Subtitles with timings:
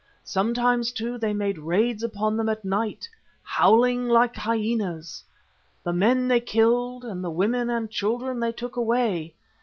[0.23, 3.07] Sometimes, too, they made raids upon them at night,
[3.43, 5.23] 'howling like hyenas.'
[5.83, 9.35] The men they killed and the women and children they took away.